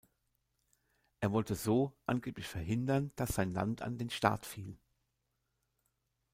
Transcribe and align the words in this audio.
Er 1.19 1.31
wollte 1.31 1.53
so 1.53 1.95
angeblich 2.07 2.47
verhindern, 2.47 3.11
dass 3.17 3.35
sein 3.35 3.53
Land 3.53 3.83
an 3.83 3.99
den 3.99 4.09
Staat 4.09 4.47
fiel. 4.47 4.79